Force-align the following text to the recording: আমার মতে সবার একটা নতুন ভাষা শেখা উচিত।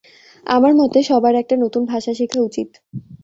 আমার 0.45 0.73
মতে 0.75 0.99
সবার 1.03 1.33
একটা 1.35 1.55
নতুন 1.63 1.83
ভাষা 1.85 2.11
শেখা 2.13 2.39
উচিত। 2.41 2.69